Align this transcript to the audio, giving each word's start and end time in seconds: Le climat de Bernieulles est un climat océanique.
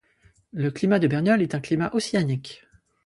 Le 0.53 0.71
climat 0.71 0.97
de 0.97 1.07
Bernieulles 1.07 1.43
est 1.43 1.53
un 1.53 1.59
climat 1.59 1.93
océanique. 1.93 2.65